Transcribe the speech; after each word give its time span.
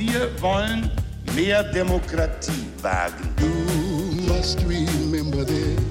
Wir 0.00 0.30
wollen 0.40 0.90
mehr 1.36 1.62
Demokratie 1.62 2.64
wagen. 2.80 3.28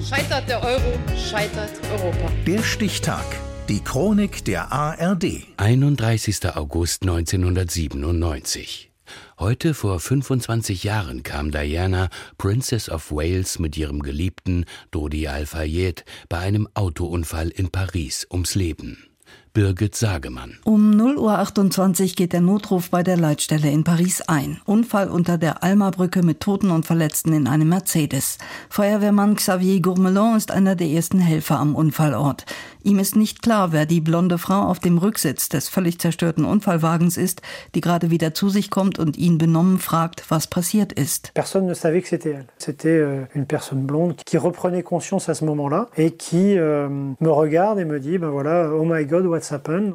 Scheitert 0.04 0.48
der 0.48 0.60
Euro, 0.64 0.98
scheitert 1.16 1.70
Europa. 1.92 2.32
Der 2.44 2.60
Stichtag. 2.64 3.24
Die 3.68 3.78
Chronik 3.78 4.44
der 4.44 4.72
ARD. 4.72 5.46
31. 5.58 6.56
August 6.56 7.02
1997. 7.02 8.90
Heute 9.38 9.74
vor 9.74 10.00
25 10.00 10.82
Jahren 10.82 11.22
kam 11.22 11.52
Diana, 11.52 12.08
Princess 12.36 12.88
of 12.88 13.12
Wales, 13.12 13.60
mit 13.60 13.76
ihrem 13.76 14.02
Geliebten 14.02 14.64
Dodi 14.90 15.28
Al-Fayed 15.28 16.04
bei 16.28 16.38
einem 16.38 16.66
Autounfall 16.74 17.50
in 17.50 17.70
Paris 17.70 18.26
ums 18.28 18.56
Leben. 18.56 19.06
Birgit 19.52 19.96
Sagemann. 19.96 20.58
Um 20.62 20.92
0.28 20.92 22.02
Uhr 22.02 22.08
geht 22.14 22.32
der 22.32 22.40
Notruf 22.40 22.90
bei 22.90 23.02
der 23.02 23.16
Leitstelle 23.16 23.68
in 23.68 23.82
Paris 23.82 24.22
ein. 24.22 24.60
Unfall 24.64 25.08
unter 25.08 25.38
der 25.38 25.64
Alma-Brücke 25.64 26.22
mit 26.22 26.38
Toten 26.38 26.70
und 26.70 26.86
Verletzten 26.86 27.32
in 27.32 27.48
einem 27.48 27.68
Mercedes. 27.68 28.38
Feuerwehrmann 28.68 29.34
Xavier 29.34 29.80
Gourmelon 29.80 30.36
ist 30.36 30.52
einer 30.52 30.76
der 30.76 30.86
ersten 30.86 31.18
Helfer 31.18 31.58
am 31.58 31.74
Unfallort. 31.74 32.46
Ihm 32.82 33.00
ist 33.00 33.16
nicht 33.16 33.42
klar, 33.42 33.72
wer 33.72 33.86
die 33.86 34.00
blonde 34.00 34.38
Frau 34.38 34.62
auf 34.62 34.78
dem 34.78 34.98
Rücksitz 34.98 35.48
des 35.48 35.68
völlig 35.68 35.98
zerstörten 35.98 36.44
Unfallwagens 36.44 37.16
ist, 37.16 37.42
die 37.74 37.80
gerade 37.80 38.10
wieder 38.10 38.32
zu 38.32 38.48
sich 38.48 38.70
kommt 38.70 38.98
und 38.98 39.18
ihn 39.18 39.36
benommen 39.36 39.78
fragt, 39.78 40.24
was 40.30 40.46
passiert 40.46 40.92
ist. 40.92 41.32
Personne 41.34 41.66
ne 41.66 41.74
savait 41.74 42.00
que 42.00 42.08
c'était 42.08 42.30
elle. 42.30 42.46
C'était 42.58 43.00
euh, 43.00 43.26
une 43.34 43.46
personne 43.46 43.82
blonde 43.82 44.14
qui 44.24 44.38
reprenait 44.38 44.84
conscience 44.84 45.28
à 45.28 45.34
ce 45.34 45.44
moment-là 45.44 45.88
et 45.96 46.12
qui 46.12 46.56
euh, 46.56 46.88
me 46.88 47.30
regarde 47.30 47.80
et 47.80 47.84
me 47.84 47.98
dit, 47.98 48.16
ben 48.16 48.30
voilà, 48.30 48.70
oh 48.72 48.84
my 48.84 49.04
God, 49.04 49.26
happened? 49.26 49.39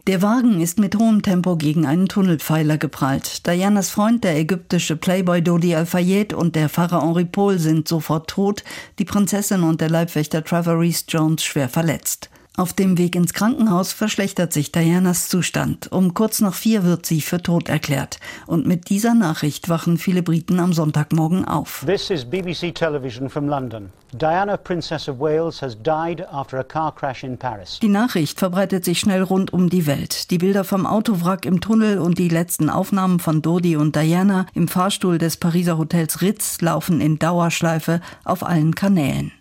Der 0.08 0.22
Wagen 0.22 0.62
ist 0.62 0.80
mit 0.80 0.96
hohem 0.96 1.22
Tempo 1.22 1.56
gegen 1.56 1.86
einen 1.86 2.08
Tunnelpfeiler 2.08 2.78
geprallt. 2.78 3.46
Dianas 3.46 3.90
Freund, 3.90 4.24
der 4.24 4.38
ägyptische 4.38 4.96
Playboy 4.96 5.42
Dodi 5.42 5.76
Al-Fayed 5.76 6.34
und 6.34 6.56
der 6.56 6.70
Pfarrer 6.70 7.02
Henri 7.02 7.26
Paul 7.26 7.60
sind 7.60 7.88
sofort 7.88 8.30
tot, 8.30 8.64
die 9.00 9.06
Prinzessin 9.06 9.64
und 9.64 9.82
der 9.82 9.90
Leibwächter 9.90 10.44
Trevor 10.44 10.80
Reese 10.80 11.06
Jones 11.08 11.44
schwer 11.44 11.70
verletzt. 11.70 12.30
Auf 12.58 12.72
dem 12.72 12.98
Weg 12.98 13.18
ins 13.18 13.34
Krankenhaus 13.34 13.92
verschlechtert 13.92 14.54
sich 14.54 14.72
Dianas 14.72 15.28
Zustand. 15.28 15.92
Um 15.92 16.14
kurz 16.14 16.40
nach 16.40 16.54
vier 16.54 16.86
wird 16.86 17.06
sie 17.06 17.20
für 17.20 17.44
tot 17.44 17.68
erklärt. 17.68 18.18
Und 18.48 18.66
mit 18.66 18.90
dieser 18.90 19.14
Nachricht 19.14 19.68
wachen 19.68 19.98
viele 19.98 20.24
Briten 20.24 20.62
am 20.62 20.72
Sonntagmorgen 20.72 21.44
auf. 21.44 21.84
This 21.86 22.10
is 22.10 22.24
BBC 22.24 22.74
Television 22.74 23.30
from 23.30 23.50
London. 23.50 23.92
Diana, 24.14 24.56
Princess 24.56 25.10
of 25.10 25.20
Wales, 25.20 25.62
has 25.62 25.76
died 25.76 26.26
after 26.32 26.58
a 26.58 26.64
car 26.64 26.96
crash 26.96 27.26
in 27.26 27.38
Paris. 27.38 27.80
Die 27.82 27.90
Nachricht 27.90 28.40
verbreitet 28.40 28.86
sich 28.86 29.02
schnell 29.02 29.24
rund 29.24 29.52
um 29.52 29.70
die 29.70 29.86
Welt. 29.86 30.32
Die 30.32 30.38
Bilder 30.38 30.64
vom 30.64 30.86
Autowrack 30.86 31.46
im 31.46 31.60
Tunnel 31.60 31.98
und 31.98 32.18
die 32.18 32.30
letzten 32.30 32.70
Aufnahmen 32.70 33.20
von 33.20 33.42
Dodi 33.42 33.76
und 33.76 33.98
Diana 33.98 34.46
im 34.54 34.70
Fahrstuhl 34.70 35.18
des 35.18 35.36
Pariser 35.36 35.78
Hotels 35.78 36.22
Ritz 36.22 36.62
laufen 36.62 37.02
in 37.02 37.20
Dauerschleife 37.20 38.00
auf 38.24 38.46
allen 38.46 38.76
Kanälen. 38.76 39.34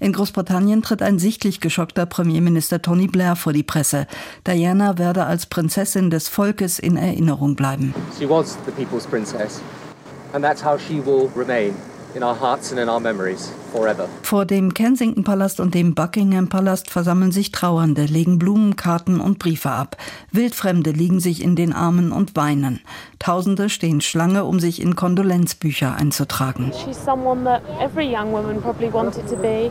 In 0.00 0.12
Großbritannien 0.12 0.82
tritt 0.82 1.02
ein 1.02 1.18
sichtlich 1.18 1.60
geschockter 1.60 2.06
Premierminister 2.06 2.82
Tony 2.82 3.06
Blair 3.06 3.36
vor 3.36 3.52
die 3.52 3.62
Presse. 3.62 4.06
Diana 4.46 4.98
werde 4.98 5.24
als 5.24 5.46
Prinzessin 5.46 6.10
des 6.10 6.28
Volkes 6.28 6.78
in 6.78 6.96
Erinnerung 6.96 7.56
bleiben. 7.56 7.94
She 8.18 8.28
was 8.28 8.56
the 8.66 8.72
people's 8.72 9.06
princess 9.06 9.60
and 10.32 10.44
that's 10.44 10.62
how 10.62 10.76
she 10.76 11.00
will 11.04 11.30
remain 11.34 11.74
in 12.14 12.22
our 12.22 12.38
hearts 12.38 12.70
and 12.70 12.80
in 12.80 12.88
our 12.88 13.00
memories 13.00 13.52
forever. 13.72 14.08
Vor 14.22 14.44
dem 14.44 14.72
Kensington 14.74 15.24
Palast 15.24 15.60
und 15.60 15.74
dem 15.74 15.94
Buckingham 15.94 16.48
Palast 16.48 16.90
versammeln 16.90 17.32
sich 17.32 17.52
Trauernde, 17.52 18.04
legen 18.04 18.38
Blumen, 18.38 18.76
Karten 18.76 19.20
und 19.20 19.38
Briefe 19.38 19.70
ab. 19.70 19.96
Wildfremde 20.30 20.90
liegen 20.90 21.20
sich 21.20 21.42
in 21.42 21.56
den 21.56 21.72
Armen 21.72 22.12
und 22.12 22.36
weinen. 22.36 22.80
Tausende 23.18 23.68
stehen 23.68 24.00
Schlange, 24.00 24.44
um 24.44 24.60
sich 24.60 24.80
in 24.80 24.96
Kondolenzbücher 24.96 25.94
einzutragen. 25.94 26.72
She's 26.84 27.02
someone 27.04 27.44
that 27.44 27.62
every 27.80 28.06
young 28.06 28.32
woman 28.32 28.60
probably 28.60 28.92
wanted 28.92 29.26
to 29.28 29.36
be. 29.36 29.70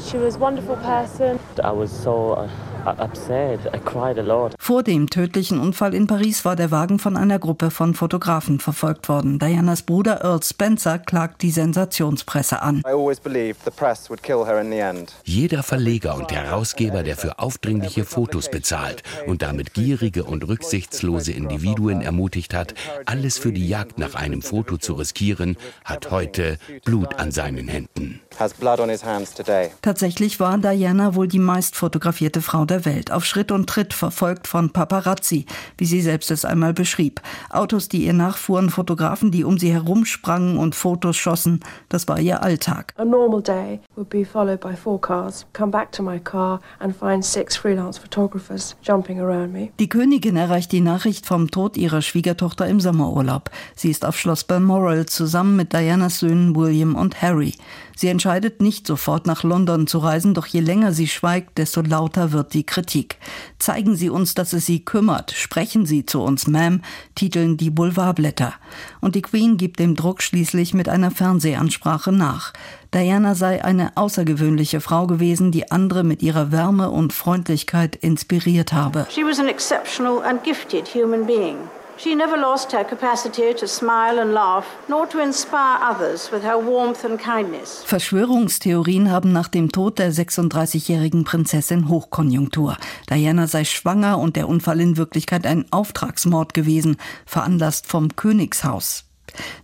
She 0.00 0.18
was 0.18 0.36
a 0.36 0.40
wonderful 0.40 0.76
person. 0.76 1.38
I 1.62 1.72
was 1.72 1.90
so 1.90 2.48
upset. 2.86 3.60
I 3.74 3.78
cried 3.78 4.18
a 4.18 4.22
lot. 4.22 4.54
Vor 4.58 4.82
dem 4.82 5.08
tödlichen 5.08 5.60
Unfall 5.60 5.94
in 5.94 6.06
Paris 6.06 6.44
war 6.44 6.56
der 6.56 6.70
Wagen 6.70 6.98
von 6.98 7.16
einer 7.16 7.38
Gruppe 7.38 7.70
von 7.70 7.94
Fotografen 7.94 8.60
verfolgt 8.60 9.08
worden. 9.08 9.38
Dianas 9.38 9.82
Bruder 9.82 10.22
Earl 10.24 10.42
Spencer 10.42 10.98
klagt 10.98 11.42
die 11.42 11.50
Sensationspresse 11.50 12.62
an. 12.62 12.82
I 12.86 12.90
always 12.90 13.20
believed 13.20 13.64
the 13.64 13.70
press 13.70 14.08
would 14.10 14.22
kill 14.22 14.44
her 14.46 14.60
in 14.60 14.70
the 14.70 14.78
end. 14.78 15.14
Jeder 15.24 15.62
Verleger 15.62 16.16
und 16.16 16.32
Herausgeber, 16.32 17.02
der 17.02 17.16
für 17.16 17.38
aufdringliche 17.38 18.04
Fotos 18.04 18.50
bezahlt 18.50 19.02
und 19.26 19.42
damit 19.42 19.74
gierige 19.74 20.24
und 20.24 20.46
rücksichtslose 20.46 21.32
Individuen 21.32 22.00
ermutigt 22.00 22.54
hat, 22.54 22.74
alles 23.06 23.38
für 23.38 23.52
die 23.52 23.68
Jagd 23.68 23.98
nach 23.98 24.14
einem 24.14 24.42
Foto 24.42 24.76
zu 24.76 24.94
riskieren, 24.94 25.56
hat 25.84 26.10
heute 26.10 26.58
Blut 26.84 27.18
an 27.18 27.30
seinen 27.30 27.68
Händen. 27.68 28.20
Has 28.38 28.54
blood 28.54 28.80
on 28.80 28.88
his 28.88 29.04
hands 29.04 29.34
today. 29.34 29.70
Tatsächlich 29.82 30.40
war 30.40 30.56
Diana 30.58 31.14
wohl 31.14 31.28
die 31.28 31.38
meist 31.38 31.76
fotografierte 31.76 32.40
Frau 32.40 32.64
der 32.70 32.84
Welt, 32.84 33.12
auf 33.12 33.24
Schritt 33.24 33.52
und 33.52 33.68
Tritt 33.68 33.92
verfolgt 33.92 34.46
von 34.46 34.70
Paparazzi, 34.70 35.46
wie 35.76 35.84
sie 35.84 36.00
selbst 36.00 36.30
es 36.30 36.44
einmal 36.44 36.72
beschrieb. 36.72 37.20
Autos, 37.50 37.88
die 37.88 38.04
ihr 38.06 38.12
nachfuhren, 38.12 38.70
Fotografen, 38.70 39.30
die 39.30 39.44
um 39.44 39.58
sie 39.58 39.72
herumsprangen 39.72 40.56
und 40.56 40.74
Fotos 40.74 41.16
schossen, 41.16 41.60
das 41.88 42.08
war 42.08 42.18
ihr 42.18 42.42
Alltag. 42.42 42.94
A 42.96 43.04
normal 43.04 43.42
day 43.42 43.80
would 44.00 44.08
be 44.08 44.24
followed 44.24 44.60
by 44.60 44.74
four 44.74 44.98
cars, 44.98 45.44
come 45.52 45.70
back 45.70 45.92
to 45.92 46.02
my 46.02 46.18
car 46.18 46.60
and 46.80 46.96
find 46.96 47.22
six 47.22 47.54
freelance 47.54 47.98
photographers 47.98 48.74
jumping 48.82 49.20
around 49.20 49.52
me. 49.52 49.70
Die 49.78 49.88
Königin 49.88 50.36
erreicht 50.36 50.72
die 50.72 50.80
Nachricht 50.80 51.26
vom 51.26 51.50
Tod 51.50 51.76
ihrer 51.76 52.00
Schwiegertochter 52.00 52.66
im 52.66 52.80
Sommerurlaub. 52.80 53.50
Sie 53.76 53.90
ist 53.90 54.06
auf 54.06 54.18
Schloss 54.18 54.44
Balmoral 54.44 55.04
zusammen 55.04 55.54
mit 55.54 55.74
Dianas 55.74 56.20
Söhnen 56.20 56.56
William 56.56 56.94
und 56.94 57.20
Harry. 57.20 57.54
Sie 58.00 58.08
entscheidet 58.08 58.62
nicht 58.62 58.86
sofort 58.86 59.26
nach 59.26 59.42
London 59.42 59.86
zu 59.86 59.98
reisen, 59.98 60.32
doch 60.32 60.46
je 60.46 60.60
länger 60.60 60.94
sie 60.94 61.06
schweigt, 61.06 61.58
desto 61.58 61.82
lauter 61.82 62.32
wird 62.32 62.54
die 62.54 62.64
Kritik. 62.64 63.18
Zeigen 63.58 63.94
Sie 63.94 64.08
uns, 64.08 64.34
dass 64.34 64.54
es 64.54 64.64
Sie 64.64 64.82
kümmert, 64.82 65.32
sprechen 65.32 65.84
Sie 65.84 66.06
zu 66.06 66.22
uns, 66.22 66.46
Ma'am, 66.46 66.80
titeln 67.14 67.58
die 67.58 67.68
Boulevardblätter. 67.68 68.54
Und 69.02 69.16
die 69.16 69.22
Queen 69.22 69.58
gibt 69.58 69.80
dem 69.80 69.96
Druck 69.96 70.22
schließlich 70.22 70.72
mit 70.72 70.88
einer 70.88 71.10
Fernsehansprache 71.10 72.10
nach. 72.10 72.54
Diana 72.92 73.36
sei 73.36 73.64
eine 73.64 73.96
außergewöhnliche 73.96 74.80
Frau 74.80 75.06
gewesen, 75.06 75.52
die 75.52 75.70
andere 75.70 76.02
mit 76.02 76.22
ihrer 76.22 76.50
Wärme 76.50 76.90
und 76.90 77.12
Freundlichkeit 77.12 77.94
inspiriert 77.94 78.72
habe. 78.72 79.06
She 79.10 79.24
was 79.24 79.38
an 79.38 79.48
exceptional 79.48 80.20
and 80.22 80.42
gifted 80.42 80.92
human 80.92 81.24
being. 81.24 81.56
She 82.02 82.14
never 82.14 82.36
lost 82.36 82.72
her 82.72 82.82
capacity 82.82 83.54
to 83.54 83.66
smile 83.66 84.18
and 84.20 84.32
laugh, 84.32 84.64
nor 84.88 85.06
to 85.10 85.18
inspire 85.18 85.78
others 85.88 86.32
with 86.32 86.42
her 86.42 86.56
warmth 86.56 87.04
and 87.04 87.20
kindness. 87.20 87.82
Verschwörungstheorien 87.84 89.10
haben 89.10 89.32
nach 89.32 89.48
dem 89.48 89.70
Tod 89.70 89.98
der 89.98 90.10
36-jährigen 90.10 91.24
Prinzessin 91.24 91.88
Hochkonjunktur. 91.88 92.78
Diana 93.10 93.46
sei 93.46 93.64
schwanger 93.64 94.18
und 94.18 94.36
der 94.36 94.48
Unfall 94.48 94.80
in 94.80 94.96
Wirklichkeit 94.96 95.46
ein 95.46 95.66
Auftragsmord 95.70 96.54
gewesen, 96.54 96.96
veranlasst 97.26 97.86
vom 97.86 98.16
Königshaus. 98.16 99.04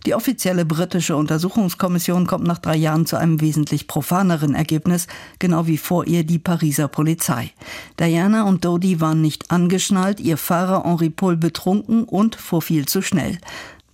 Die 0.05 0.15
offizielle 0.15 0.65
britische 0.65 1.15
Untersuchungskommission 1.15 2.27
kommt 2.27 2.45
nach 2.45 2.59
drei 2.59 2.75
Jahren 2.75 3.05
zu 3.05 3.17
einem 3.17 3.41
wesentlich 3.41 3.87
profaneren 3.87 4.55
Ergebnis, 4.55 5.07
genau 5.39 5.67
wie 5.67 5.77
vor 5.77 6.05
ihr 6.07 6.23
die 6.23 6.39
Pariser 6.39 6.87
Polizei. 6.87 7.51
Diana 7.99 8.43
und 8.43 8.65
Dodi 8.65 9.01
waren 9.01 9.21
nicht 9.21 9.51
angeschnallt, 9.51 10.19
ihr 10.19 10.37
Fahrer 10.37 10.83
Henri 10.83 11.09
Paul 11.09 11.37
betrunken 11.37 12.03
und 12.03 12.35
fuhr 12.35 12.61
viel 12.61 12.85
zu 12.87 13.01
schnell. 13.01 13.39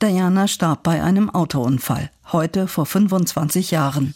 Diana 0.01 0.47
starb 0.47 0.83
bei 0.83 1.01
einem 1.01 1.29
Autounfall, 1.29 2.11
heute 2.31 2.67
vor 2.67 2.85
25 2.85 3.71
Jahren. 3.71 4.13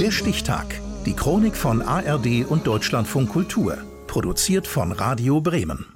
Der 0.00 0.10
Stichtag. 0.10 0.80
Die 1.06 1.14
Chronik 1.14 1.56
von 1.56 1.80
ARD 1.80 2.44
und 2.46 2.66
Deutschlandfunk 2.66 3.30
Kultur. 3.30 3.78
Produziert 4.06 4.66
von 4.66 4.92
Radio 4.92 5.40
Bremen. 5.40 5.86